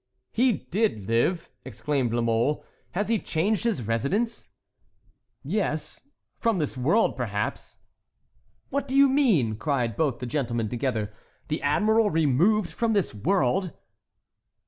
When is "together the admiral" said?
10.69-12.09